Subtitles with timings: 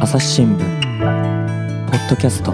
[0.00, 0.64] 朝日新聞ポ
[1.96, 2.52] ッドキャスト。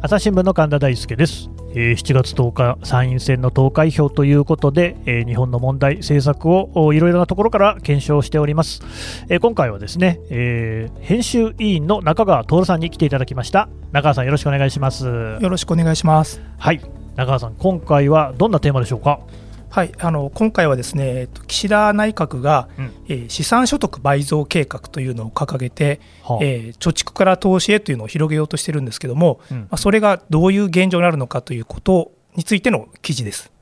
[0.00, 8.82] 朝日新聞の神田大輔です、えー7月10日参院選の投開票ということで、えー日本の問題政策をおいろいろなところから検証しております、
[9.28, 13.68] えー今回はですね、えー編集委員の中川徹さんに来ていただきました。
[13.90, 15.06] 中川さんよろしくお願いします。
[15.06, 16.40] よろしくお願いします。
[16.58, 16.80] はい。
[17.16, 19.18] 中川さん今回はどんなテーマでしょうか？
[19.70, 22.92] はい、あの今回はですね、えっと岸田内閣が、うん。
[23.08, 26.38] えー資産所得倍増計画というのを掲げて、はあ。
[26.42, 29.58] えー貯蓄から投資へというのを広げようとしてるんですけども、うん。
[29.60, 33.52] まあ、それがどういう現状になるのかということについての記事です。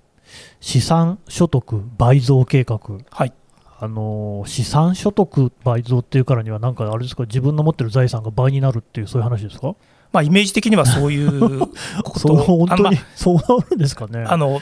[0.60, 2.80] 資産所得倍増計画。
[3.10, 3.34] はい、
[3.78, 9.74] あのー資産所得倍増っていうからには、なんかあれですか、自分の持ってる財産が倍になるっていう、そういう話ですか、
[10.12, 11.68] まあ、イメージ的にはそういうこ
[12.14, 12.18] と。
[12.20, 14.24] そう本当にま、そうなるんですかね。
[14.27, 14.60] ああの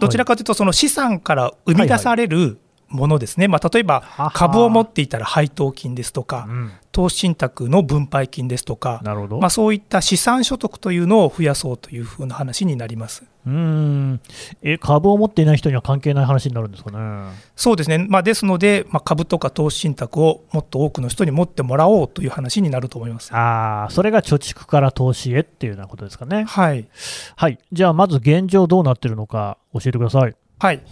[0.00, 2.58] どちらかというと、その資産から生み出される
[2.90, 4.02] ものですね、まあ、例えば
[4.34, 13.22] 株を持っていたら配当金ですとか、うん投資信託の分配金ですとか、なるほど、まあ、そういった資産所得というのを増やそうというふうな話になります。
[13.46, 14.20] うーん
[14.60, 16.98] え株を持っていない人には関係ない話になるんですかね？
[17.54, 23.32] そうですね、まあ、ですので、まあ、株とか投資信託をもっと多くの人に持ってもらおうという話になると思います。
[23.32, 26.42] ああ、それが貯蓄から投資へっていうようなことですかね。
[26.42, 26.88] はい、
[27.36, 30.34] はい、じゃあ、まず現状どうなってるのか教えてください。
[30.58, 30.82] はい、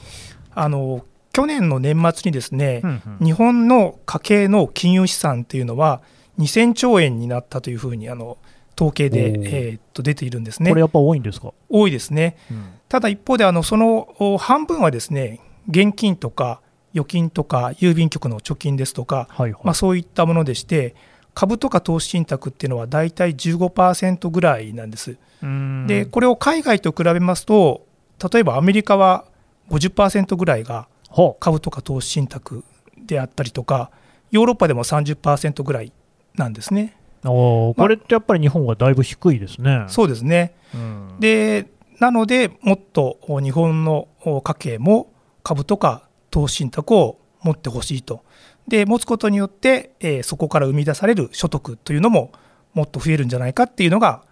[0.54, 1.04] あの
[1.38, 6.02] 去年の年末にですね、うんうん日本の家計の金融資産というのは、
[6.40, 8.38] 2000兆円になったというふうにあの
[8.76, 10.80] 統計で、えーっと出ているんですねこれ。
[10.80, 12.36] やっぱ多いんですか、多いですね。
[12.50, 16.60] うんただ一方であのそのお半分はですね現金とか
[16.94, 20.94] 預金とか郵便局の貯金ですとか、はいはいまあ、そういったものでして
[21.34, 25.18] 株とか投資信託っていうのは大体15%ぐらいなんです。
[25.86, 27.86] でこれを海外と比べますと
[28.32, 29.26] 例えばアメリカは
[29.70, 30.88] 50%ぐらいが
[31.40, 32.64] 株とか投資信託
[32.96, 33.90] であったりとか
[34.30, 35.92] ヨーロッパでも30%ぐらい
[36.34, 36.96] なんですね。
[37.24, 39.84] おーこれってやっぱり日本はだいぶ低いですね。
[39.88, 41.66] そうですねうんで
[41.98, 45.12] なのでもっとお日本のお家計も
[45.42, 48.22] 株とか投資信託を持ってほしいと
[48.68, 52.30] で持つことによって、えーそこから生み出される所得というのも
[52.74, 54.22] もっと増えるんじゃないかっていうのが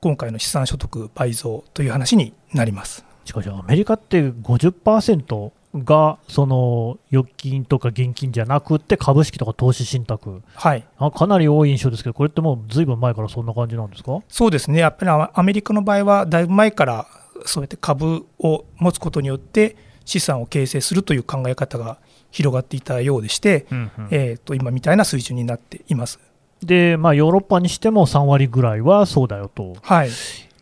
[0.00, 3.04] 今回の資産所得倍増という話になります。
[3.24, 5.50] しかし、アメリカって50%
[5.84, 10.42] がその預金とか現金じゃなくて株式とか投資信託。
[10.54, 10.84] はい。
[10.98, 14.20] あ、かなり多い印象ですけど、これってもうずいぶん前からそんな感じなんですか？
[14.28, 14.80] そうですね。
[14.80, 17.06] やっぱりアアメリカの場合はだいぶ前から
[17.44, 21.98] そうやって株を持つことによって資産を形成するという考え方が
[22.30, 24.08] 広がっていたようでして、うんうん。
[24.10, 26.18] えー、と今みたいな水準になっています。
[26.62, 30.08] で、まあ、ヨーロッパにしても3割ぐらいはそうだよと、はい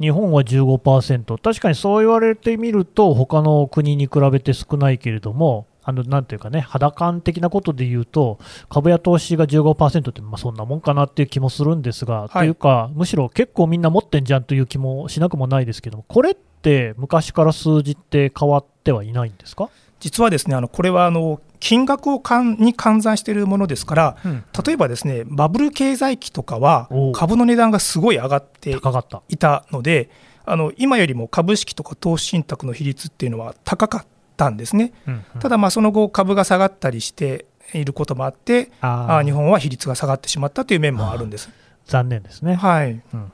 [0.01, 8.39] 日本は15%、確かにそう言われてみると、他の国に比べて少ないけれども、あのなんていうかね、肌感的なことで言うと、
[8.71, 12.31] 株や投資が15%って、まあ、そんなもんかなっていう気もするんですが、はい。
[12.31, 19.69] というか、むしろ結構みんな持ってんじゃんという気もしなくもないですけども、これって昔から数字って変わってはいないんですか、
[20.01, 24.17] 実はですねあのこれはあの金額をかんに換算しているものですから
[24.67, 28.71] 例えばですねバブル経済期とかは株の値段がすごい上がって。
[29.29, 30.11] いたので
[30.45, 34.93] あの今よりも株式とか投資信託の比率っていうのは高かったんですね。
[35.07, 35.41] うんうん。
[35.41, 41.49] ただまあその後株が下がったりしていることもあってあ日本は比率が下がってしまったという面もあるんです。
[41.87, 42.57] 残念ですね。
[42.57, 42.91] はい。
[42.91, 43.31] うんうん。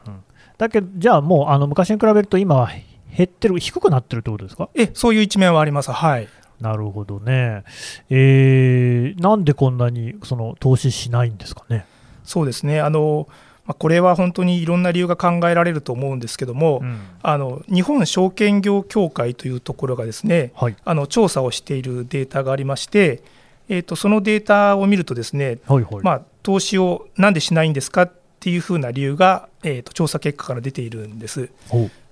[0.57, 2.71] だけど、じゃあもうあの昔に比べると今は
[3.17, 4.69] 減ってる、低くなってるってことですか？
[4.77, 5.91] えそういう一面はあります。
[5.91, 6.29] はい
[6.61, 7.65] なるほどね。
[8.11, 11.87] えー、なんでこんなにその投資しないんですかね？
[12.25, 13.29] そうですねあの、
[13.65, 20.77] まあ、これは本当にいろんな理由が考えられると思うんですけども、うんあの日本証券業協会というところがですねはい。
[20.85, 23.23] あの調査をしているデータがありまして、
[23.69, 26.03] えー、とそのデータを見るとですね、はいはい。
[26.03, 28.03] まあ、投資をなんでしないんですか？
[28.03, 31.51] っていうふうな理由が、えー、と調査結果から出ているんです。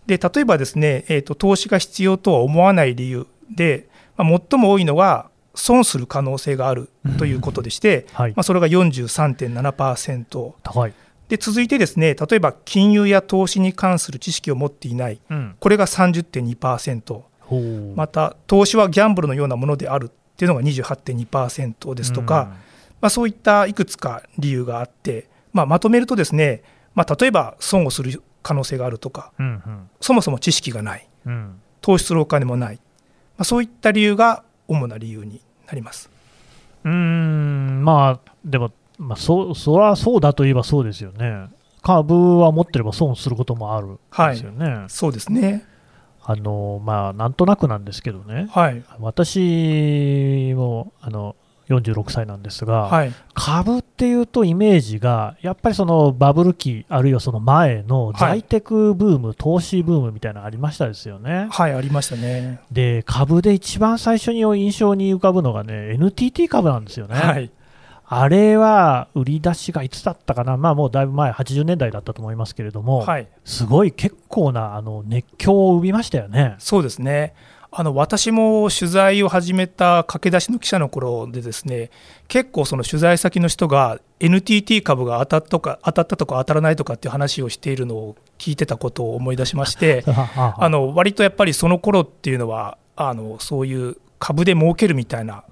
[0.07, 8.33] で例えばですね、えー、と投資が必要とは思わない理由で、まあ、最も多いのは損する可能性があるということでして、はい。
[8.33, 10.93] まあ、それが43.7%高い。
[11.29, 15.21] で続いてですね例えば金融や投資に関する知識を持っていない。
[15.31, 15.57] うん。
[15.59, 17.95] これが30.2%ほう。
[17.97, 22.53] また投資はギャンブルのようなものであるっていうのが28.2%ですとか、
[23.01, 26.63] まあ、そういったいくつか理由があって、まあ、まとめるとですね、
[26.95, 29.91] まあ、例えば損をする可能性があるとかうん、うん。
[30.01, 31.09] そもそも知識がない。
[31.27, 31.61] うんうん。
[31.81, 32.81] 投資するお金もない、
[33.39, 36.11] まあ、そういった理由が主な理由になります。
[36.85, 41.47] うーん、まあ、でも、まあ、そそらそうだといえばそうですよね。
[41.83, 43.99] 株は持ってれば損することもあるん
[44.31, 44.87] ですよね。
[44.89, 45.65] そうですね。
[46.25, 48.83] あのまあ、なんとなくなんですけどね、はい。
[48.99, 51.37] 私もあの
[51.69, 53.13] 46歳なんですが、はい。
[53.35, 61.49] 株っていうとイメージが、やっぱりそのバブル期、あるいはその前の在テクブーム、投資ブームみたいなのありましたですよね。
[61.51, 62.61] はい、ありましたね。
[62.71, 67.17] で、株で一番最初に印象に浮かぶのがね、NTT 株なんですよね。
[67.17, 67.51] はい。
[68.11, 73.27] あれは売り出しがいつだったかな、まあ、もうだいぶ前、80年代だったと思いますけれども、はい。
[73.45, 76.55] すごい結構なあの熱狂を生みましたよね。
[76.59, 77.35] そうですね。
[77.81, 81.91] あの私も取材を始めた駆け出しの記者の頃でですね
[82.27, 95.45] 結構その取材先の人が NTT 株が当たったとか当たったとか当たらないとかっていう話をしているのを聞いてたことを思い出しまして ああの割とやっぱりその頃っていうのはあのそういう株で儲けるみたいな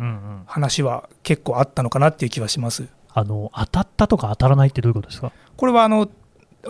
[0.46, 2.88] 話は結構あったのかなっていう気はします。
[3.14, 5.30] あの当たったとか当たらないってどういうことですか？
[5.56, 6.08] これはあの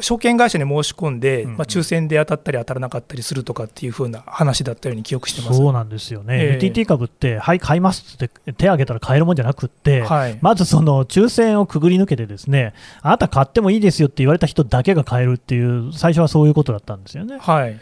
[0.01, 1.57] 証券会社に申し込んで、うんうん。
[1.57, 5.59] まあ、抽選で当たったり当たらなかったりするとかっていう風な話だったように記憶してます。
[5.59, 6.51] そうなんですよね、ええ。
[6.55, 17.39] NTT 株って、はい、買いますって手挙げたら買えるもんじゃなくって、はい、まずその抽選をくぐり抜けて、ですねあなた買ってもいいですよって言われた人だけが買えるっていう、最初はそういうことだったんですよね。
[17.39, 17.79] はい、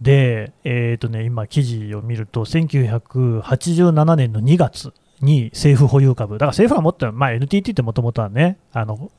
[0.00, 9.10] で、えーとね、今、記事を見ると、1987年の2月に政府保有株、だから政府が持ってる、まあ、NTT ってもともとはね、あの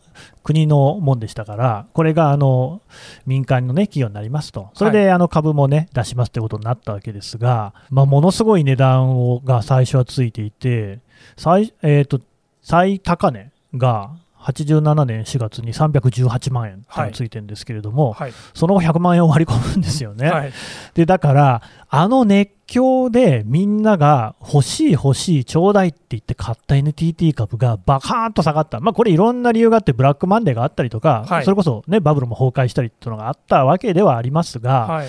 [0.44, 2.82] 国のもんでしたから、これがあの
[3.26, 11.00] 民間の、ね、企業になりますと、それであの株も、ね、出しますってことになったわけですが、まあ、ものすごい値段をが最初はついていて、
[11.38, 12.20] 最,、えー、と
[12.62, 20.30] 最高値が87年4月に318万円がついてるんですけれども、はい、その後100万円を割り込むんですよね。
[20.32, 20.54] はい、
[20.94, 31.44] でだから、あの熱狂でみんなが欲しい、欲しい、ちょうだいって言って買った NTT 株がバカーンと下がった、まあ、これ、いろんな理由があって、ブラックマンデーがあったりとか、はい。
[31.44, 35.08] それこそ、ね、バブルも崩壊したりっていうのがあったわけではありますが、はい、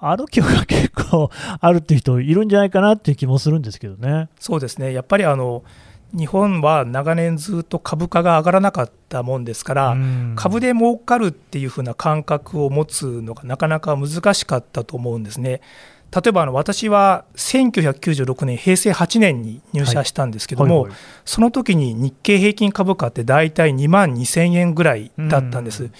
[0.00, 1.30] あの記憶が結構
[1.60, 4.28] あるっていう人いるんじゃないかなっていう気もするんですけどね。
[4.38, 5.64] そうですね、やっぱりあの
[6.12, 15.60] 日本は長年ずっと株価が上がらなかったもんですから、うん株で儲かるっていう風な感覚を持つのがなかなか難しかったと思うんですね。
[16.14, 25.84] 例えばあの私は1996年、平成8年に入社したんですけども、はいはいその時に日経平均株価って大体2万2000円ぐらいだったんです。
[25.84, 25.92] うう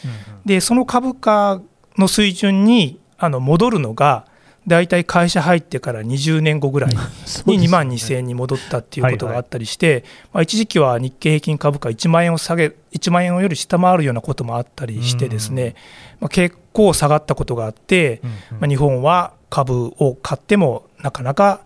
[0.47, 1.61] でその株価
[1.99, 4.25] の水準にあの戻るのが
[4.69, 6.91] 大体会社入ってから20年後ぐらい
[7.47, 15.75] に2万2000円に戻ったっていうことがあったりして、まあ、一時期は日経平均株価1万円を下げ1万円より下回るようなこともあったりしてですね、
[16.21, 18.21] まあ、結構下がったことがあって、
[18.61, 21.61] まあ、日本は株を買ってもなかなか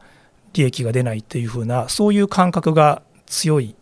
[0.53, 3.75] 利益が出ないというふうなそういう感覚が強い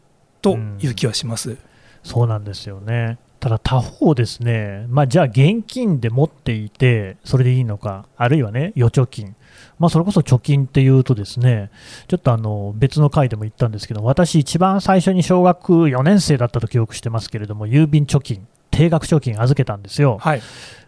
[0.43, 1.57] という気はします。
[2.03, 3.19] そうなんですよね。
[3.41, 9.35] ただ他方ですね、まあ、じゃあ現金で持っていて、それでいいのか、あるいはね、預貯金、
[9.79, 11.71] まあ、それこそ貯金っていうとですね、
[12.07, 20.19] ちょっとあの別の回でも言ったんですけど、私、一番最初に小学4年生だったと記憶してますけれども、郵便貯金、定額貯金預けたんですよ。
[20.21, 20.43] はい、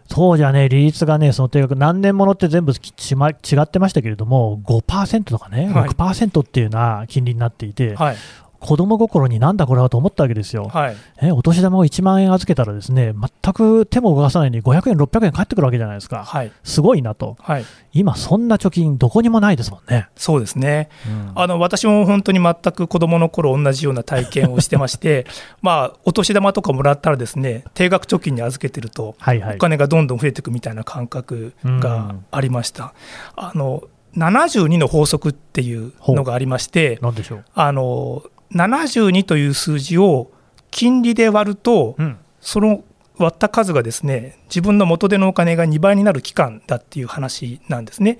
[0.09, 5.89] 当時はね、利率がね、その定額、何年ものって全部ちま違ってましたけれども、5%とかね、はい。
[5.89, 8.15] 6%っていうような金利になっていて、はい、
[8.63, 10.69] 子供心になんだこれはと思ったわけですよ。
[10.69, 20.07] はい、えお年玉を1万円預けたらですね全く手も動かさないのに500円、600円返ってくるわけじゃないですか、はい、すごいなと、はい、今、そんな貯金、どこにもないですもんね。
[20.15, 20.89] そうですね。
[21.07, 21.31] うん。
[21.35, 25.27] あの私も本当に全く子どもの頃同じような体験をしてまして、
[25.61, 29.55] まあ、お年玉とかもらったらですね定額貯金に預けてると、はいはい。
[29.55, 32.93] お金がどんどん増えていくみたいな感覚がありました。
[33.35, 33.83] あの
[34.17, 38.23] 72の法則っていうのがありまして、なんでしょう、あの
[38.55, 40.31] 72という数字を
[40.71, 42.83] 金利で割ると、うんその
[43.17, 48.19] 割った数がですね自分の元手のお金が2倍になる期間だっていう話なんですね。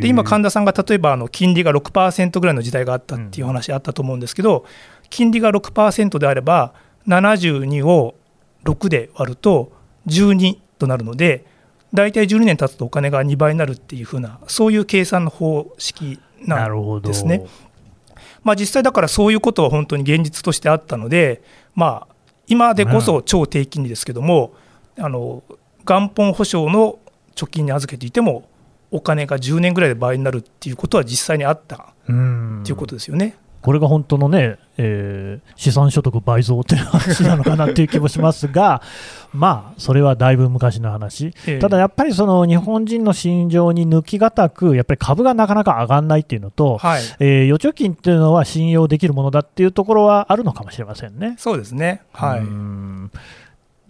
[0.00, 4.64] で今、神田さんが例えばあの金利が6%ぐらいの時代があったっていう話あったと思うんですけど、
[5.08, 6.72] 金利が6%であれば、
[7.06, 8.14] 72を
[8.64, 9.72] 6で割ると
[10.06, 11.44] 12となるので、
[11.92, 17.46] 大体12年経つとお金が2倍になるっていうふうな、そういう計算の方式ななるほどんですね。
[18.42, 21.42] まあ、実際だからそういうことは本当に現実としてあったので、
[21.74, 22.14] まあ、
[22.46, 24.54] 今でこそ超低金利ですけども、
[24.98, 25.42] あの
[25.84, 26.98] 元本保証の
[27.34, 28.48] 貯金に預けていても、
[28.90, 33.36] お金が10年ぐらいで倍になるっていうことは実際にあったうんっていうことですよね。
[33.62, 38.80] これが本当のね、えー資産所得倍増っていう話なのかなっていう気もしますが、
[39.34, 41.58] まあ、それはだいぶ昔の話、ええ。
[41.58, 51.34] ただやっぱりその日本人の心情に抜きがたく、やっぱり株がなかなか上がらないっていうのと、はい、えー預貯金っていうのは信用できるものだっていうところはあるのかもしれませんね。
[51.36, 52.00] そうですね。
[52.12, 53.10] はい、うん。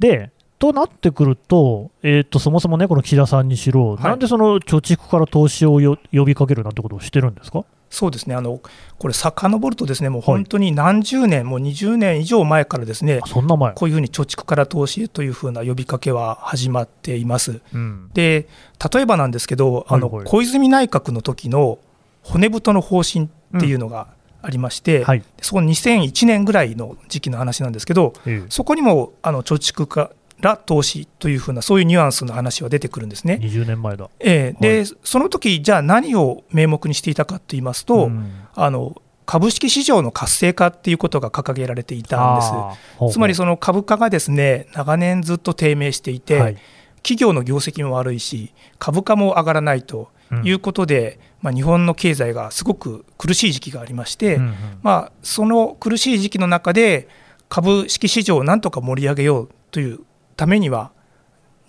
[0.00, 4.02] で、となってくると、えー、とそもそもね、この岸田さんにしろ、はい。
[4.02, 7.64] なんでその貯蓄から投資をよ呼びかけるなんてことをしてるんですか？
[7.90, 8.36] そうですね。
[8.36, 8.60] あの
[8.98, 13.74] これ、遡ると、ですねもう本当に何十年、もう20年以上前からですねあ、そんな前。
[13.74, 17.60] こういうふうに貯蓄から投資へというふうな呼びかけは始まっています。
[17.74, 18.48] うん、で
[18.92, 20.26] 例えばなんですけど、あのはいはい。
[20.26, 21.78] 小泉内閣の時の
[22.22, 24.06] 骨太の方針っていうのが
[24.42, 28.46] ありまして、はい、そこ2001年ぐらいの時期の話なんですけど、ええ。
[28.50, 33.38] そこにもあの貯蓄から投資というふうな、そういうニュアンスの話は出てくるんですね。
[33.42, 34.08] 20年前だ。
[34.20, 34.82] ええ。
[34.82, 38.32] で、その時じゃあ何を名目にしていたかと言いますと、うん。
[38.54, 42.50] あの株式市場の活性化っていうことが掲げられていたんです。
[42.50, 42.62] ほう
[42.96, 43.12] ほう。
[43.12, 46.56] つまりその株価がですね長年ずっと低迷していて、はい。
[47.02, 50.10] 企業の業績も悪いし、株価も上がらないと
[50.44, 54.54] いうことで、まあ、日本の経済がすごく苦しい時期がありまして、うんうん。
[54.82, 57.08] まあ、その苦しい時期の中で、
[57.48, 60.00] 株式市場をなんとか盛り上げようという
[60.40, 60.90] ためには、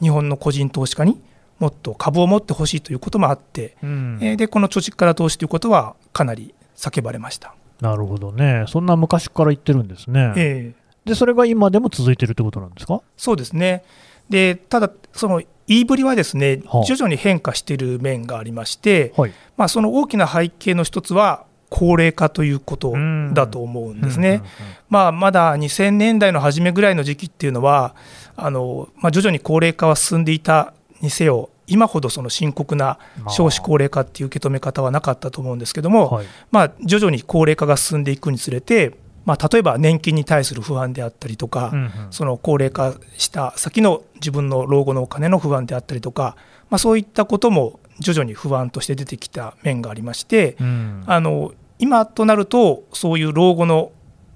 [0.01, 1.21] 日本の個人投資家に
[1.59, 7.53] もっと株を持ってほしいということもあって、うんえーでこの貯蓄から投資ということはかなり叫ばれました。
[7.81, 10.33] なるほどね、そんな昔から言ってるんですね。
[10.37, 13.01] ええで、それが今でも続いてるってことなんですか？
[13.17, 13.83] そうですね。
[14.29, 19.33] で、ただ、その言いぶりはですねはあ、徐々に変化している面がありまして、はい。
[19.57, 22.93] まあ、その大きな背景の一つは、高齢化ということ
[23.33, 24.43] だと思うんですね。
[24.89, 27.95] まあ、まだ2000年代の初めぐらいの時期っていうのは、
[28.35, 32.99] あのまあ、徐々に高齢化は進んでいたにせよ、今ほどその深刻な
[33.29, 36.25] 少子高齢化っていう受け止め方はなかったと思うんですけども、はい。
[36.51, 41.91] まあ、徐々に高齢化が進んでいくにつれて、まあ、例えば年金に対する不安であったりとか、うんうん。
[42.11, 46.35] その高齢化した先の自分の老後のお金の不安であったりとか、
[46.69, 51.03] まあ、そういったことも徐々に不安として出てきた面がありまして、うん。
[51.05, 53.91] あの今となると、そういう老後の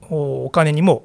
[0.10, 1.04] おお金にも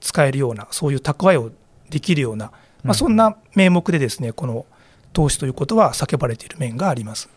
[0.00, 1.50] 使えるような、そういう蓄えを
[1.90, 2.52] できるような、
[2.84, 4.66] まあ、そんな名目でですね、この
[5.12, 7.28] 投資ということは叫ばれている面があります。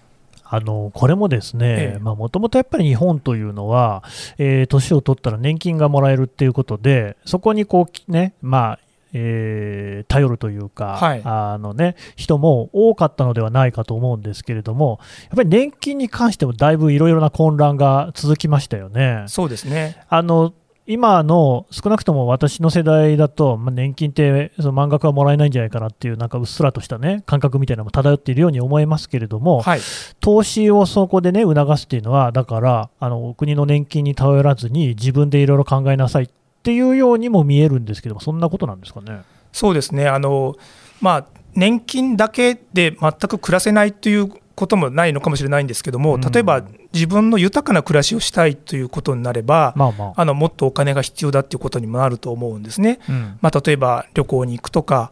[0.49, 4.03] あのこれもですえねえ、もともとやっぱり日本というのは、
[4.37, 8.79] えー年を取ったら年金がもらえるっていうことで、そこにこう、ねまあ
[9.13, 19.25] えー頼るというか、はいあのね、人も多かったのではないかと思うんですけれども、やっぱり年金に関してもだいぶいろいろな混乱が続きましたよね。
[19.27, 19.97] そうですね。
[20.09, 20.53] あの
[20.89, 29.81] 今の少なくとも私の世代だと、まあ、年金ってその満額はもらえないんじゃないかなっていう、なんかうっすらとした、ね、感覚みたいなのも漂っているように思えますけれども、はい。
[30.21, 36.29] 投資をそこでね、促すっていうのは、だから、あの国の年金に頼らずに、自分でいろいろ考えなさいっ
[36.63, 39.23] ていうようにも見えるんですけども、そんなことなんですかね？
[39.51, 40.07] そうですね。
[40.07, 40.55] あの、
[41.01, 41.25] まあ、
[41.55, 46.63] 年金だけで全く暮らせないということもないのかもしれないんですけども、うん例えば
[46.93, 50.13] 自分の豊かな暮らしをしたいということになれば、まあまあ。
[50.15, 52.99] あのもっとお金が必要だっていうことにもなると思うんですね。
[53.07, 55.11] うんまあ、例えば旅行に行くとか、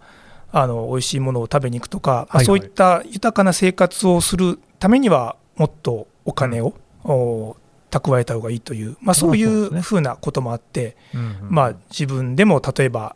[0.52, 6.74] あの美味しいものを食べに行くとか、まあはいはいそういった豊かな生活をするためには、もっとお金を、
[7.04, 7.56] お
[7.92, 13.16] 蓄えた方がいいという、まあ、そういそうふうなこともあって、うんうんまあ、自分でも例えば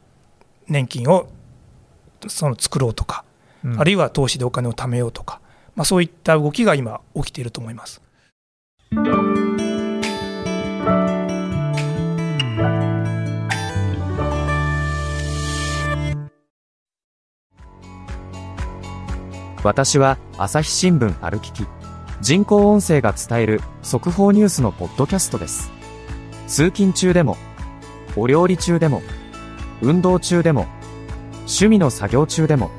[0.69, 1.29] 年金を
[2.27, 3.23] その作ろうとか、
[3.63, 5.41] うんあるいは投資でお金を貯めようとか、
[5.75, 8.01] まあ、そういった動きが今、起きていると思います。
[19.61, 21.67] 私は朝日新聞歩きき
[22.21, 25.69] 人工音声が伝える速報ニュースのポッドキャストです
[26.47, 27.35] 通勤中でも
[28.15, 29.01] お料理中でも
[29.81, 30.67] 運動中でも
[31.41, 32.69] 趣味の作業中でも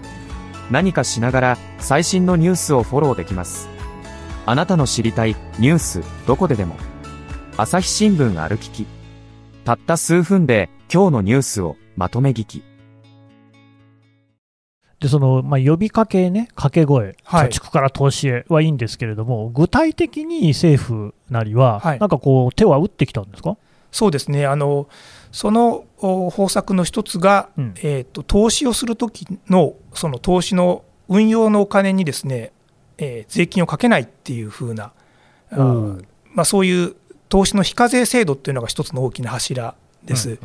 [0.71, 3.69] 何かしながら最新のニュースをフォローできます。
[4.47, 6.77] あなたの知りたいニュースどこででも
[7.57, 8.87] 朝日新聞歩きき
[9.65, 12.63] たった数分で今日のニュースをまとめ聞き。
[15.01, 17.49] でそのまあ、呼びかけね、掛け声、はい。
[17.49, 21.99] 貯蓄から投資へはいいんですけれども、具体的に政府なりは、はい。
[21.99, 23.57] なんかこう、手は打ってきたんですか、
[23.93, 24.47] そうですね。
[24.47, 24.89] あの
[25.33, 27.75] そのお方策の一つが、うん。
[27.83, 32.53] えー、と投資をするときのその投資の運用のお金にですね、
[32.99, 34.93] えー税金をかけないっていう風な、
[35.51, 36.95] あーおーまあ、そういう
[37.29, 40.31] 投資の非課税制度っていうのが一つの大きな柱です。
[40.31, 40.39] うんうん。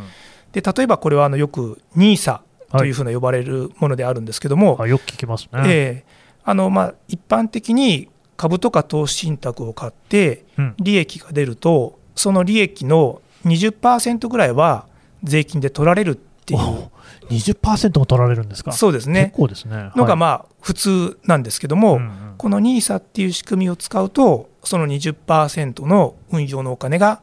[0.51, 2.39] で例えばこれはあのよく NISA
[2.71, 5.63] というふうな呼ばれるものであるんですけども、あよく聞きますね。
[5.65, 6.15] ええ。
[6.43, 10.75] あのまあ、一般的に株とか投資信託を買ってうん。
[10.79, 14.87] 利益が出るとその利益の20%ぐらいは
[15.23, 16.91] 税金で取られるっていうお
[17.29, 19.91] 20%も取られるんですか、そうですね結構ですね。
[19.95, 27.21] のがあ、まあ普通なんですけども、うんうんこの NISA っていう仕組みを使うとその20%の運用のお金が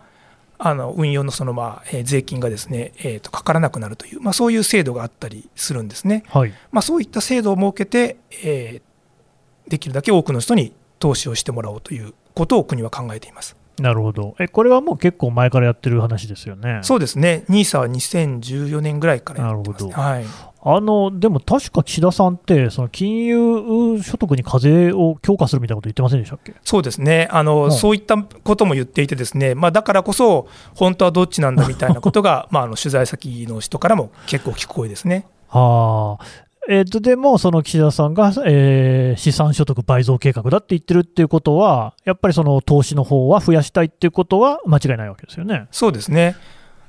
[0.58, 6.24] あの運用のその、まあえー税金がですね、えー、とかからなくなるという、まあ、そういう制度があったりするんですね。
[6.28, 8.92] はい、まあ、そういった制度を設けて、えー
[9.68, 13.56] できるだけ多くの人に投資をしてもらおうということを国は考えています。
[13.82, 14.34] なるほど。
[14.38, 16.80] え、これはもう結構前からやってる話ですよね。
[16.82, 20.24] そうですね、NISA は2014年ぐらいからやってます、ね、なるほはい、
[20.64, 26.54] あのでも確か岸田さんって、その金融所得に課税を強化するみたいなこと言ってませんでしたっけ？
[26.64, 27.28] そうですね。
[27.30, 27.72] あの、うん。
[27.72, 35.26] そういったことも言っていて、ですね、まあ、だからこそ、本当はどっちなんだみたいなことが、 まあ、あの取材先の人からも結構聞く声ですね。
[35.48, 45.66] はあえー、とでも、その岸田さんが、えー資産所得倍増計画だって言ってるっていうことは、やっぱりその投資の方は増やしたいっていうことは間違いないわけですよね。
[45.70, 46.36] そうですね、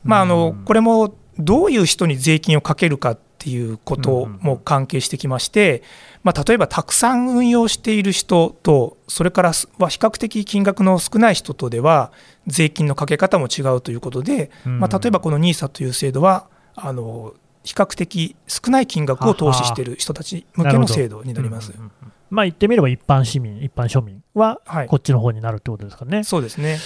[0.04, 0.66] まあ、あのうん。
[0.66, 5.84] これもどういう人に税金をかけるかっていうことも関係してきまして、
[6.24, 12.12] まあ、例えばたくさん運用している人と、それからすは比較的金額の少ない人とでは、
[12.48, 21.80] 税金のかけ方も違うということで、まあ、例えばこの NISA という制度は、あの比較的少ない金額を投資している人たち向けの制度になりますうん。
[21.80, 21.92] うんうん
[22.34, 26.24] まあ言ってみれば一般市民、一般庶民ははいこっちの方になるってことですかね。
[26.24, 26.80] そうですね。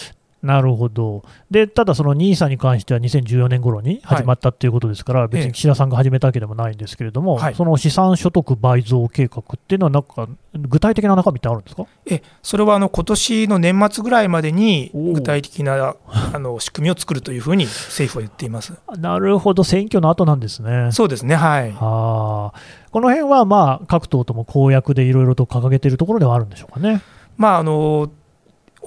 [0.44, 1.24] なるほど。
[1.50, 11.86] で、ただその NISA に関しては2014年頃に始まったっていうことですから、別に岸田さんが始めたわけでもないんですけれども、はいその資産所得倍増計画っていうのは、なんか具体的な中身ってあるんですか？
[12.06, 15.96] えそれはあの今年の年末ぐらいまでに具体的な
[16.34, 18.74] あの仕組みを作るというふうに政府は言っています。
[19.00, 20.92] なるほど、選挙の後なんですね。
[20.92, 21.72] そうですね、はい。
[21.72, 22.60] はあ
[22.92, 27.02] この辺はまあ各党とも公約でいろいろと掲げているところではあるんでしょうかね。
[27.38, 28.10] まああの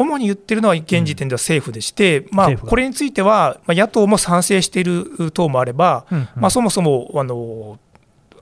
[0.00, 7.78] 主に言ってるのは現時点では政府でして、まあ、政府がこれについては、まあ、野党も賛成している党もあれば、うんうんまあ、そもそもあの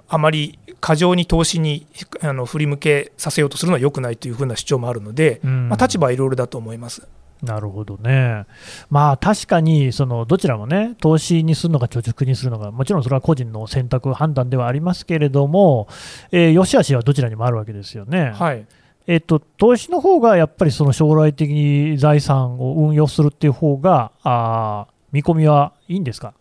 [0.09, 1.85] あまり過剰に投資に
[2.21, 7.09] あの振り向けさせようとするのは良くないというふうな主張もあるので、うんまあ、立場はいろいろだと思います。
[7.43, 8.47] なるほどね。
[8.91, 15.89] まあ確かにそのどちらもね、投資にするのか貯蓄にするのか、もちろんそれは個人の選択、判断ではありますけれども、
[16.33, 18.33] えー、良し悪しはどちらにもあるわけですよね。
[18.35, 18.67] はい
[19.09, 26.35] えっと、投資の方がやっぱりその将来的に財産を運用するっていう方が、あー見込みはいいんですか、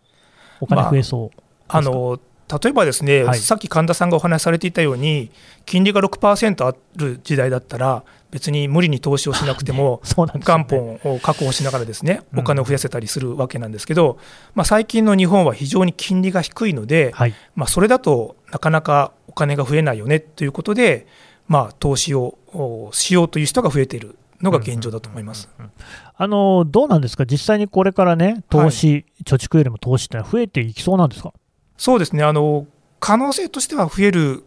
[0.60, 1.41] お金増えそう。
[1.70, 2.20] あの
[2.62, 3.39] 例えばですね、はい。
[3.39, 5.32] さっき神田さんがお話しされていたように、
[5.65, 12.39] 金利が6%ある時代だったら、別に無理に投資をしなくても、 元本を確保しながらですね、うん。
[12.39, 14.18] お金を増やせたりするわけなんですけど、
[14.56, 21.06] まあ、最近の日本は非常に金利が低いので、はい、まあ、それだとなかなかお金が増えないよねということで、
[21.48, 25.50] まあ、投資をおしようという人が増えているのが現状だと思います。
[26.16, 31.34] あのどうなんですか、実際にこれからね、投資、貯蓄よりも投資ってのは増えていきそうなんですか？
[31.78, 32.24] そうですね。
[32.24, 32.68] あの
[33.00, 34.44] 可能性としては増える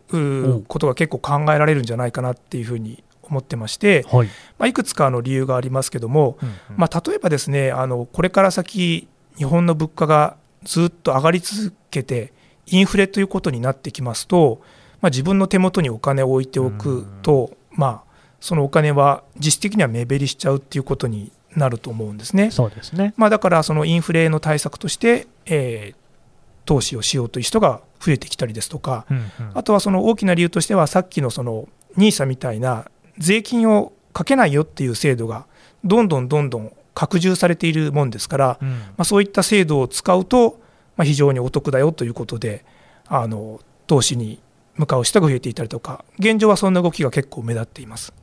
[0.67, 4.27] ことが結構考えられるんじゃないかなっていうふうに思ってまして、はい、
[4.59, 6.57] まあ、いくつかの理由がありますけども、うんうん。
[6.77, 12.33] まあ、例えばですねあのこれから先日本の物価がずっと上がり続けて
[12.67, 14.61] インフレということになってきますと、
[15.01, 18.11] まあ、自分の手元にお金を置いておくと、まあ、
[18.41, 22.51] そのお金は実質的には目減りしちゃうっていうことになると思うんですね。
[22.51, 23.15] そうですね。
[23.17, 26.01] まあ、だからそのインフレの対策として、えー
[26.71, 35.47] 投資をしようという人が増えてきたりですとか、うんうんあとはその大きな理由としては、さっきのその NISA みたいな税金をかけないよっていう制度が、
[35.85, 40.61] どんどんどんどん拡充されているもんですから、うんまあ、そういった制度を使うと、
[40.97, 42.65] まあ、非常にお得だよということで、
[43.07, 44.39] あの投資に
[44.81, 48.15] 向かう人が増えていたりとか、現状はそんな動きが結構目立っています。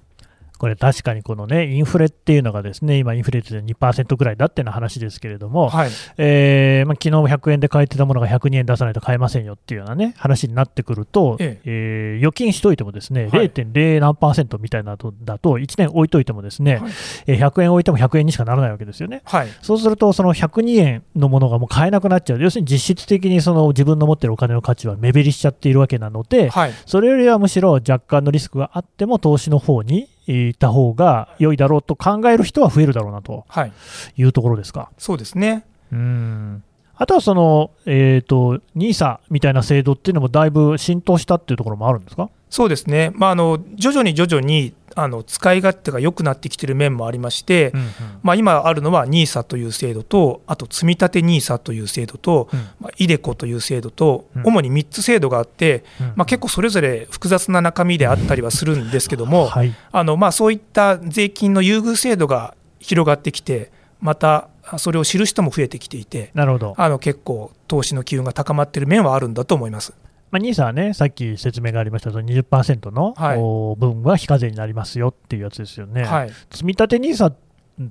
[0.57, 12.13] これ確かにこのね、インフレっていうのがですね、今インフレ率で2%ぐらいだっての話ですけれども、はい、えーまあ、昨日100円で買えてたものが102円出さないと買えませんよっていうようなね、話になってくると、ええ。
[12.15, 13.49] ー預金しといてもですね、はい。
[13.49, 16.91] 0.0何パーセントみたいなのだと、1年置いといてもですね、はい。
[17.27, 19.21] えー100円置いても100円にしかならないわけですよね。
[19.25, 33.71] はい、そうすると、その102円のものがもう買えなくなっちゃう、要するに実質的にその自分の持ってるお金の価値は目減りしちゃっているわけなので、はい、それよりはむしろ若干のリスクがあっても、投資の方に行った方が良いだろうと考える人は増えるだろうなとはい、
[34.17, 34.91] いうところですか。
[34.97, 35.65] そうですね。
[35.91, 36.63] うん
[36.99, 42.29] あとはその、えー、と NISA みたいな制度っていうのもだいぶ浸透したっていうところもあるんですか？
[42.49, 47.87] そうですね、まあ、あの徐々に徐々にあの使い勝手が良くなってきている面もありまして、うんうん。
[48.23, 52.59] まあ、今あるのは NISA という制度と、あと積み立て NISA という制度と、うん。
[52.79, 56.13] まあ、iDeCo という制度とうん、主に3つ制度があって、うん。
[56.15, 69.93] まあ、結構それぞれ複雑な中身であったりはするんですけども、はい、あのまあ、そういった税金の優遇制度が広がってきて、またそれを知る人も増えてきていて、なるほど、あの結構、投資の機運が高まっている面はあるんだと思います。
[70.29, 73.37] まあ、NISA はね、さっき説明がありましたその20%の、はい。
[73.39, 76.03] お分は非課税になりますよっていうやつですよね。
[76.03, 77.35] はい、積み立て NISA っ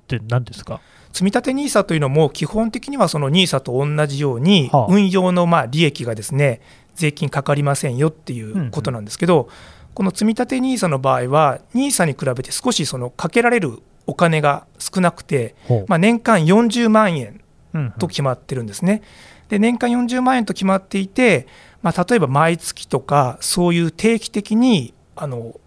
[0.07, 0.81] て何ですか？
[1.13, 4.87] 積立 NISA というのも基本的にはその NISA と同じようにはあ。
[4.91, 6.61] 運用のまあ利益がですね
[6.95, 9.49] 税金かかりませんよっていうことなんですけど、
[9.95, 15.55] この積立 NISA の場合は NISA に比べて少しそのかけられるお金が少なくて、
[15.89, 17.41] まあ、年間40万円
[17.75, 17.93] うん。
[17.99, 19.03] と決まってるんですね。
[19.49, 21.47] で年間40万円と決まっていて、
[21.83, 25.59] まあ、例えば毎月とかそういう定期的にあの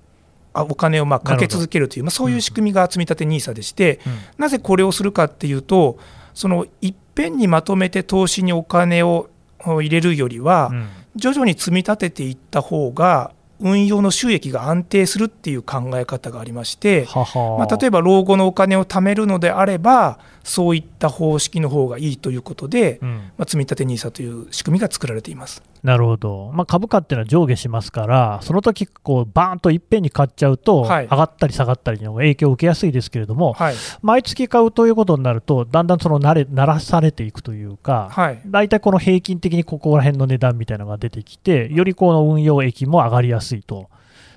[0.54, 4.13] あお金をまあかけ続けるという、まあ、そういう仕組みが積立 NISA でして、うん。
[4.38, 6.00] なぜこれをするかっていうと
[6.34, 9.30] そのいっぺんにまとめて投資にお金を
[9.65, 10.88] お入れるよりは、うん。
[11.15, 25.62] 徐々に積み立てていった方が運用の収益が安定するっていう考え方がありまして、ははまあ、例えば老後のお金を貯めるのであればそういった方式の方がいいということで、うんまあ、積立 NISA という仕組みが作られています。
[25.82, 43.89] なるほど、まあ、株価っていうのは上下しますから、その時こうバーンといっぺんに買っちゃうと、はい上がったり下がったりの影響を受けやすいですけれども、はい、毎月買うということになると、だんだんその慣れ慣らされていくというか、はい、大体この平均的にここら辺の値段みたいなのが出てきて、よりこの運用益も上がりやすいと。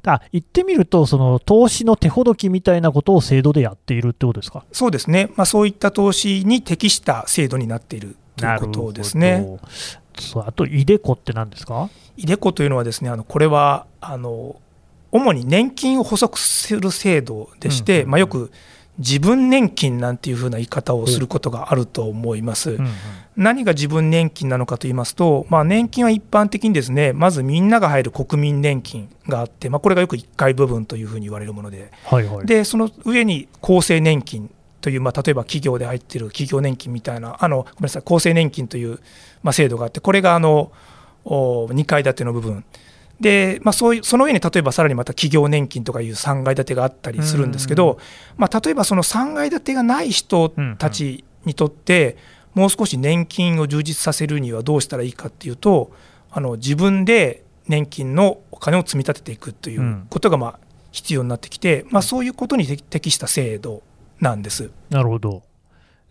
[0.03, 4.65] だから言ってみると、その投資の手ほどきみたいなことを制度でやっているってことですか？
[4.73, 9.59] そうですね、まあ、そういった投資に適した制度になっているということですね。
[10.15, 10.23] なるほど。
[10.23, 11.91] そうあと、イデコって何ですか？
[12.17, 14.57] イデコというのはですねあのこれはあの
[15.11, 18.53] 主に年金を補足する制度でして、うんうんうんまあ、よく
[18.99, 22.73] 自分年金なんていうふうな言い方をすることがあると思います。
[22.73, 22.93] うんうん
[23.35, 32.47] 何が自分年金なのかと言いますと、まあ、年金は一般的にですねまずみんなが入る国民年金があって、まあ、これがよく1回部分というふうに言われるものではいはい。
[32.47, 38.99] でその上に厚生年金という、まあ、例えば企業で入っている企業年金みたいなあのごめんなさい厚生年金という、
[39.43, 40.73] まあ、制度があってこれがあの
[41.25, 42.65] お2階建ての部分。
[43.21, 47.99] で、まあ、そういうその上に例えばさらにまた企業年金とかいう3階建てがあったりするんですけど、
[48.37, 52.17] まあ、例えばその3階建てがない人たちにとって、
[52.55, 55.93] もう少し年金を充実させるにはどうしたらいいかっていうと
[56.31, 60.59] あの自分で年金のお金を積み立てていくということがまあ
[60.91, 63.83] 必要になってきて、まあ、そういうことに適適した制度
[64.23, 64.71] なんです。
[64.89, 65.43] なるほど。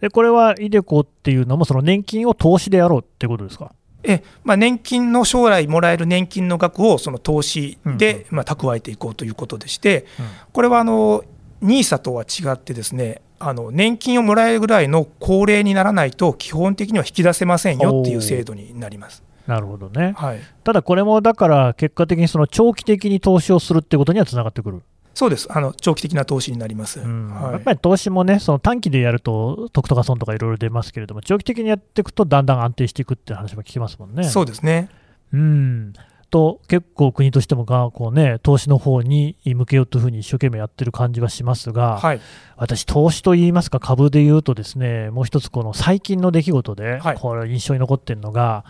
[0.01, 3.71] で、これはイデコっていうのも、その年金を投資でやろうってことですか？
[4.03, 10.05] えまあ、年金の将来もらえる年金の額をその投資うんでまあ蓄えていこうということでして、
[10.51, 11.23] これはあの
[11.61, 19.23] NISA とは違ってですねあの年金をもらえるぐらいの高齢にならないと基本的には引き出せませんよっていう制度になります。
[19.45, 20.13] なるほどね。
[20.17, 24.81] はい、ただこれもだから結果的にその長期的に投資をするってことにはつながってくる。
[25.13, 25.47] そうです。
[25.51, 26.99] あの長期的な投資になります。
[26.99, 27.29] うん。
[27.29, 27.51] はい。
[27.53, 34.23] やっぱり投資もね、その短期でやると得とか損とかいろいろ出ますけれども、長期的にやっていくとだんだん安定していくっていう話も聞きますもんね。
[34.23, 34.89] そうですね。
[35.33, 35.93] うん
[36.31, 42.21] と結構国としてもがこう、ね、投資の方に向けようというふうに一生懸命やってる感じはしますが、はい。
[42.55, 47.17] 私、投資といいますか、株でいうと、ですねもう一つ、この最近の出来事で、はい。
[47.17, 48.65] これ、印象に残ってるのが、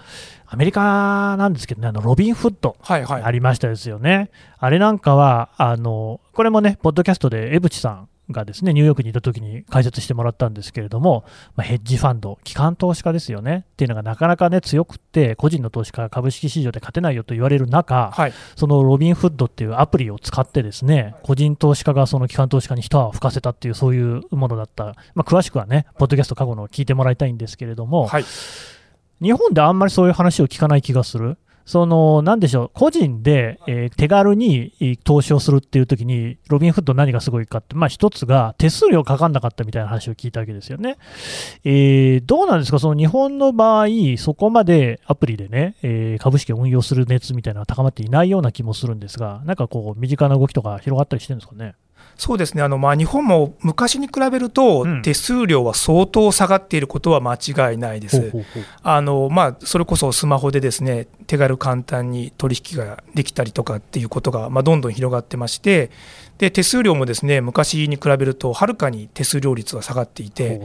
[0.47, 3.23] アメリカなんですけどね、あのロビン・フッド、はいはい。
[3.23, 4.31] ありましたですよね。
[4.57, 13.65] あれなんかは、あのこれもね、ポッドキャストで江淵さんがですねニューヨークにいた時に解説してもらったんですけれども、まあ、ヘッジファンド、機関投資家ですよね。
[13.73, 18.33] っていうのがなかなかね強くって、個人の投資家が株式市場で勝てないよと言われる中、はい。
[18.55, 28.25] そのロビンフッドっていうアプリを使ってですね、個人投資家がその機関投資家に一泡吹かせたっていう、そういうものだった、まあ、詳しくはね、ポッドキャスト過去のを聞いてもらいたいんですけれども、はい。
[29.21, 31.37] 日本であんまりそういう話を聞かない気がする。
[31.71, 40.97] そのなんでしょう個人で、えー手軽に投資をするっていうときに、ロビンフッド何がすごいかって、まあ、一つが手数料かかんなかったみたいな話を聞いたわけですよね。
[41.63, 51.75] えーどうなんですか、その日本の場合、そこまでアプリでね、えー株式を運用する熱みたいなのが高まっていないような気もするんですが、なんかこう、身近な動きとか広がったりしてるんですかね？
[52.17, 58.31] そうですねあの、まあ、日本も昔に比べるとうん手数料は相当下がっていることは間違いないです。
[59.63, 65.91] それこそスマホでですね手軽簡単に取引ができたりとかっていうことが、まあ、どんどん広がってまして
[66.37, 70.61] で手数料もですね昔に比べるとはるかに手数料率は下がっていて。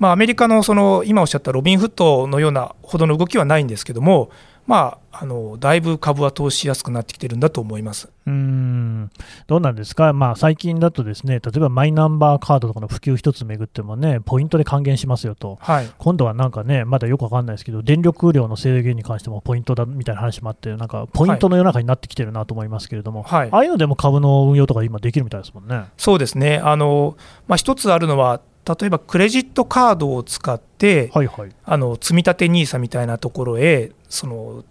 [0.00, 4.30] まあ、アメリカのその今おっしゃったロビンフットのようなほどの動きはないんですけども、
[4.68, 8.10] まあ、あのだいぶ株は投資しやすくなってきてるんだと思います。
[8.26, 9.10] うーん
[9.46, 25.86] どうなんですか、まあ、最近だとですね例えばマイナンバーカードとかの普及一つめぐってもね、ポイントで還元しますよと、はい今度はなんかね、まだよくわかんないですけど、電力量の制限に関してもポイントだみたいな話もあって、なんかポイントの世の中になってきてるなと思いますけれども、はいああいうのでも株の運用とか今できるみたいですもんね。
[25.96, 31.50] そうですねあの、まあ、一つあるのは例えばクレジットカードを使って、はいはい。
[31.64, 34.64] あの積み立て NISA みたいなところへその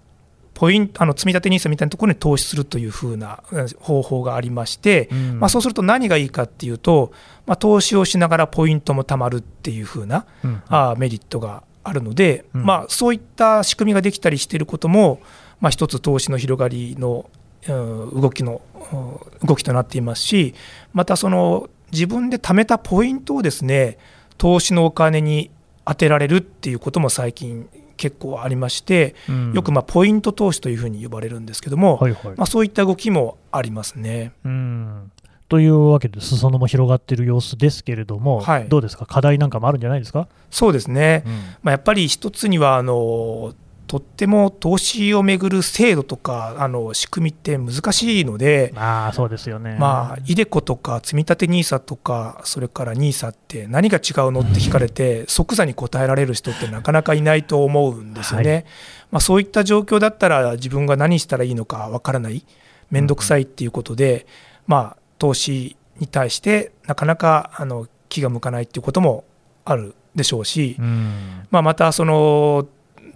[0.58, 3.44] ポイントあの積立 NISA みたいなところに投資するというふうな
[3.80, 5.40] 方法がありまして、うん。
[5.40, 7.12] まあ、そうすると何がいいかっていうと、
[7.46, 12.64] まあ、投資をしながらポイントも貯まるっていうふうなうんあーメリットがあるので、うん。
[12.66, 15.20] まあ、そういった仕組みができたりしていることも、
[15.62, 17.30] まあ、一つ投資の広がりの、
[17.68, 20.56] うん動きのうん動きとなっていますし
[20.94, 23.98] またその自分で貯めたポイントをですね
[24.38, 25.52] 投資のお金に
[25.86, 27.68] 当てられるっていうことも最近
[27.98, 29.54] 結構ありましてうん。
[29.54, 32.24] よくまあポイント投資というふうに呼ばれるんですけども、はいはい。
[32.38, 34.32] まあ、そういった動きもありますね。
[34.46, 35.12] うん。
[35.50, 38.68] というわけで、裾野も広がっている様子ですけれども、はい。
[38.68, 40.28] どうですか、課題なんかもあるんじゃないですか？
[40.52, 41.32] そうですね、うん。
[41.64, 43.54] まあ、やっぱり一つにはあの
[43.88, 49.78] とっても投資をめぐる制度とかあの仕組みって難しいので、ああ、そうですよね。
[49.80, 58.52] まあ、イデコとか積立 NISA とかそれから NISA って何が違うのって聞かれて即座に答えられる人ってなかなかいないと思うんですよね。
[58.52, 58.66] はい
[59.12, 62.46] まあ、そういった状況だったら自分が何したらいいのかわからない
[62.90, 64.28] 面倒くさいっていうことで、
[64.66, 69.24] まあ、投資に対してなかなかあの気が向かないっていうことも
[69.66, 72.68] あるでしょうし、うんまあ、またその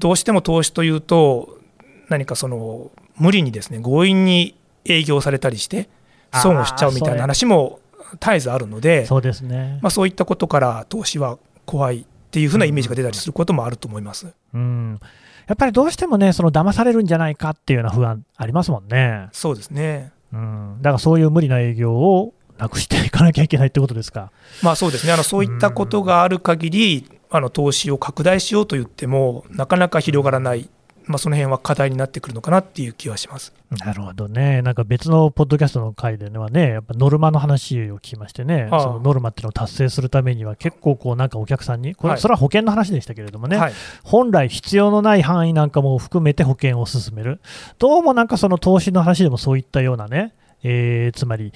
[0.01, 1.59] どうしても投資というと
[2.09, 5.89] 何かその無理にですね強引に営業されたりして
[6.41, 7.79] 損をしちゃうみたいな話も
[8.13, 9.79] 絶えずあるのでそうですね。
[9.81, 14.33] まあ、そういったことから投資は怖いっていうふうなイメージが出たりすることもあると思います。
[14.53, 14.99] うん、
[15.47, 19.29] やっぱりどうしてもね、その騙されるんじゃないかっていうような不安ありますもんね。
[19.31, 24.31] そうですねうん、だからそういう無理な営業をなくしていかなきゃいけないってことですか？
[24.61, 30.69] まあそうですねあのそういったことがある限りあの投資を拡大しようと言ってもなかなか広がらない、
[31.05, 33.53] まあ、その辺は課題になってくるのかなっていう気はします。
[33.71, 34.61] なるほどね。
[34.61, 47.39] なんか別のポッドキャストの回ではね、やっぱノルマの話を聞きましてね、ああそのノルマっていうのを達成するためには結構こうなんかお客さんに、これはいそれは保険の話でしたけれどもね、はい、本来必要のない範囲なんかも含めて保険を進める。
[47.79, 51.53] どうもなんかその投資の話でもそういったようなね、えーつまり、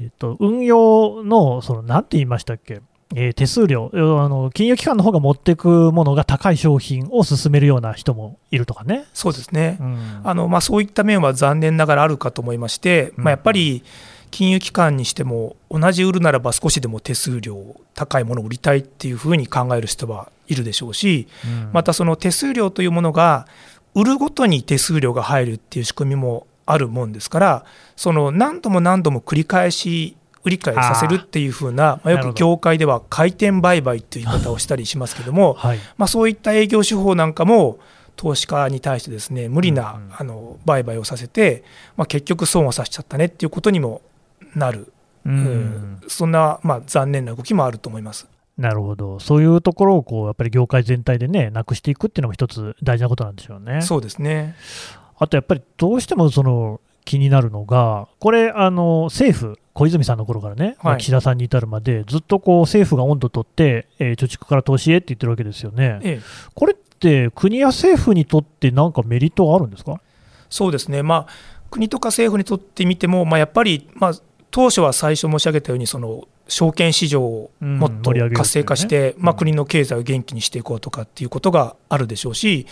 [0.00, 2.82] えっと、運用の、その、なんて言いましたっけ、
[3.14, 3.96] えー手数料、あ
[4.28, 9.04] の金融機関の方が持っていくものが高い商品を進めるような人もいるとかね。
[9.12, 10.20] そうですね、うん。
[10.24, 13.24] あのまあ、そういった面は残念ながらあるかと思いまして、うん。
[13.24, 13.82] まあ、やっぱり
[14.30, 21.70] 金融機関にしても、同じ売るならば少しでも手数料高いものを売りたいっていうふうに考える人はいるでしょうし、うん。
[21.72, 23.46] またその手数料というものが、
[23.94, 27.64] 売るごとに手数料が入るっていう仕組みもあるもんですから、
[27.96, 35.78] その何度も何度も繰り返し売り買いさせるっていうふうな、まあ、よく業界では回転売買という言い方をしたりしますけども、はい。
[35.96, 37.78] まあ、そういった営業手法なんかも
[38.16, 41.64] 投資家に対してですね無理な、うんうんあの売買をさせて、
[41.96, 44.00] まあ、結局損をさせちゃったねっていうことにも
[44.54, 44.92] なる、
[45.24, 48.28] ううんんそんな、まあ、残念な動きもあると思います。
[48.58, 49.18] なるほど。
[49.18, 53.80] そういうところをこう、やっぱり業界全体でね、なくしていくっていうのも一つ大事なことなんでしょうね。
[53.80, 54.54] そうですね
[55.22, 60.98] あとやっぱりどうしてもその気になるのが、これ、あの政府、小泉さんの頃からね、はい。
[60.98, 66.00] 岸田さんに至るまで、ずっとこう政府が温度取って、えー貯蓄から投資へって言ってるわけですよね。
[66.02, 66.20] ええ、
[66.54, 70.00] これって国や政府にとってなんかメリットがあるんですか？
[70.50, 71.32] そうですね、まあ、
[71.70, 74.12] 国とか政府にとってみても、まあ、やっぱり、まあ、
[74.50, 82.66] 当初は最初申し上げたように、その証券市場をもっと活性化して、まあ、うん国の経済を元気にしていこうとかっていうことがあるでしょうし、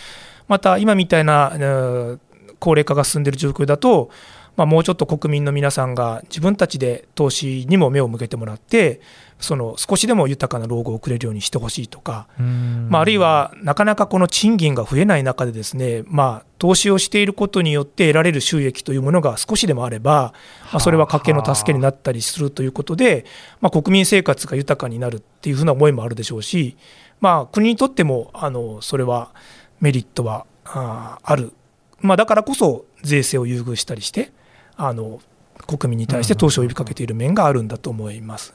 [0.47, 2.19] また今みたいな、えー
[2.61, 4.11] 高齢化が進んでいる状況だと、
[4.55, 9.01] まあ、もうちょっと国民の皆さんが自分たちで投資にも目を向けてもらって、
[9.39, 20.33] その少しでも豊かな老後を送れるようにしてほしいとか、まあ、あるいはなかなかこの賃金が増えない中でですね、まあ、投資をしていることによって得られる収益というものが少しでもあれば、
[20.71, 23.25] まあ、それは家計の助けになったりするということで、
[23.61, 26.77] まあ、国民生活が豊かになるっていうふうな思いもあるでしょうし、
[27.19, 29.33] まあ、国にとってもあのそれは
[29.79, 31.53] メリットはあーある、
[32.01, 34.31] まあ、だからこそ税制を優遇したりして
[34.75, 35.21] あの
[35.67, 38.53] 国民に対して投資を呼びかけている面があるんだと思います。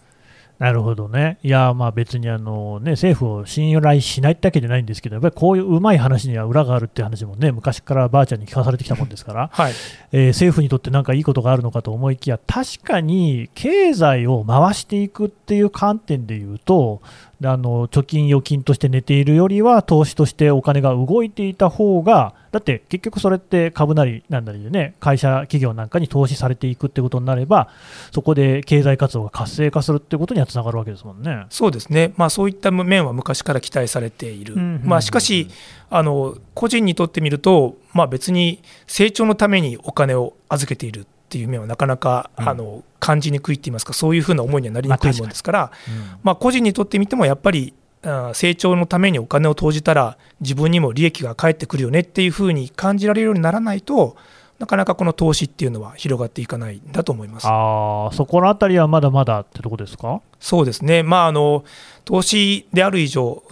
[0.58, 1.38] なるほどね。
[1.42, 9.72] いや、まあ別にあの、ね、政府を信頼しないってわけじゃないんですけど、やっぱりこういううまい話には裏があるって話もね、昔からばあちゃんに聞かされてきたもんですから、はい、
[10.12, 17.02] えー政府にとってなんかいいことがあるのかと思いきや、確かに経済を回していくっていう観点でいうと、
[17.44, 27.68] あの貯金、預金として寝ているよりは、投資としてお金が動いていた方が、だって結局それって株なりなんなりでね、会社、企業なんかに投資されていくってことになれば、
[28.12, 31.44] そこで経済活動が活性化するってことにはつながるわけですもんね。
[31.50, 35.48] そうですね、まあ、そういった面は昔から期待されている、まあ、しかし
[35.90, 42.48] あの、個人にとってみると、まあ、別に成長のためにお金を預けているっていう面はなかなか、うん。
[42.48, 46.18] あの感じにくいって言いますか、そういうふうな思いにはなりにくいもんですから、うん。
[46.22, 54.16] まあ、個人にとってみてもやっぱりあ成長のためにお金を投じたら自分にも利益が返ってくるよねっていうふうに感じられるようにならないと
[54.58, 57.46] なかなかこの投資っていうのは広がっていかないんだと思います。
[57.46, 60.22] あそこのあたりはまだまだってとこですか？
[60.40, 61.64] そうですね、まあ、あの
[62.04, 63.42] 投資である以上、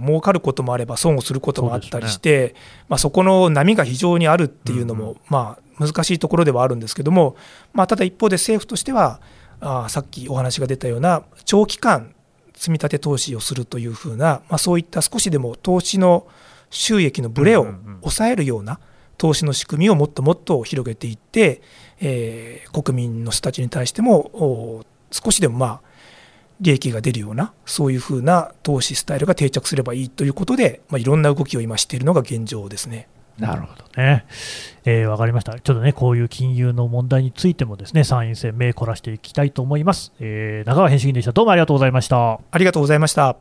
[0.00, 7.36] 儲かることもあれば損をすることもあったりして、そ、ね、まあ、そこの波が非常にあるっていうのも、うん、まあ、難しいところではあるんですけども、
[7.72, 9.20] まあ、ただ一方で政府としては、
[9.60, 12.14] あさっきお話が出たような長期間
[12.54, 16.26] 積み立て投資をするというふうな、まあ、そういった少しでも投資の
[16.70, 17.66] 収益のブレを
[18.00, 18.78] 抑えるような
[19.16, 21.62] 投資の仕組みをもっともっと広げていって、
[22.00, 25.80] えー、国民の人たちに対しても少しでもまあ
[26.60, 33.08] 利益が出るようなそういうふうな投資スタイルが定着すればいいということで、まあ、いろんな動きを今しているのが現状ですね。
[33.38, 34.24] なるほどね。
[34.84, 35.58] えー、分かりました。
[35.58, 40.12] ちょっとね、こういう金融の問題についてもですね、参院選、目凝らしていきたいと思います。
[40.20, 41.32] えー、中川編集員でした。
[41.32, 42.40] どうもありがとうございました。
[42.50, 43.36] ありがとうございました。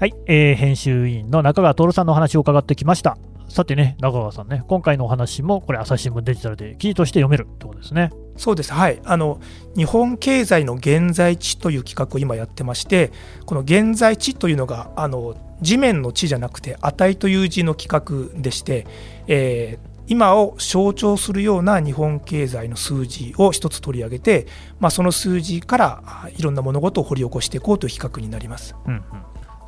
[0.00, 3.18] はい、えー、編集員の中川徹さんのお話を伺ってきました。
[3.48, 8.10] さてね、中川さんね、今回のお話もこれ、朝日新聞デジタルで記事として読めるってことですね。
[8.36, 9.40] そうです、はい、あの
[9.76, 13.10] 日本経済の現在地という企画を今やってまして、
[13.46, 18.86] この現在地というのが、あの地面の地じゃなくて、値という字の企画でして、
[19.26, 24.46] えー、今を象徴するような日本経済の数字を一つ取り上げて、
[24.78, 26.02] まあ、その数字から
[26.36, 28.76] いろんな物事を掘り起こしていこうという企画になります。
[28.86, 29.02] うんうん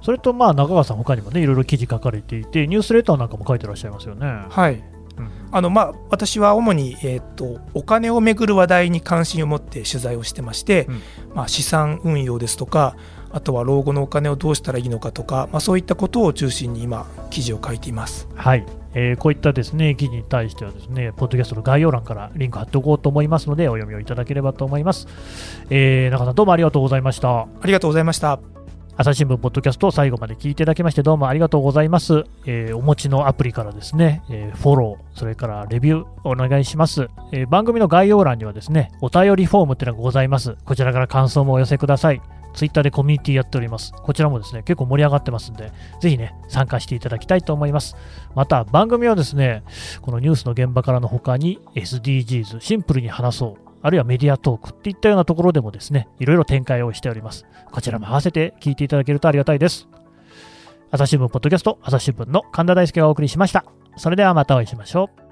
[0.02, 4.26] それとまあ中川さん、他にもねいろいろ記事書かれていて、ニュースレターなんかも書いてらっしゃいますよね。
[4.48, 4.82] はい、
[5.52, 11.02] あのまあ、私は主に、えーと、お金をめぐる話題に関心を持って取材をしてまして、うん、
[11.34, 12.96] まあ、資産運用ですとか
[13.32, 18.28] あとは老後のお金をどうしたらいいのかとか、まあ、そういったことを中心に今記事を書いています。
[18.34, 25.06] はいえー、こういったですね記事に対してはですねポッドキャストの概要欄からリンク貼っておこうと思いますのでお読みをいただければと思います。
[25.70, 27.42] えー、中さんどうもありがとうございました。
[27.42, 28.59] ありがとうございました。
[29.00, 32.24] 朝日新聞ポッドキャストを最後まで聞いていただきましてどうもありがとうございます。
[32.44, 40.54] えー、お持ちのアプリからですね、えー、フォロー、それからレビューお願いします、えー、番組の概要欄にはですね、お便りフォームっていうのがございます。
[40.66, 42.20] こちらから感想もお寄せください。
[42.52, 43.92] ツイッターでコミュニティやっております。
[43.92, 47.96] こちらもですね、結構盛り上がってますんで、ぜひね、参加していただきたいと思います。
[48.34, 49.62] また、番組はですね、
[50.02, 57.46] このニュースの現場からの他に SDGs、シンプルに話そう、あるいはメディアトークっていったようなところでもですね、いろいろ展開をしております。
[57.70, 59.88] こちらも合わせて聞いていただけるとありがたいです。
[60.90, 63.64] 朝日新聞ポッドキャスト、朝日新聞の神田大輔がお送りしました。
[63.96, 65.29] それではまたお会いしましょう。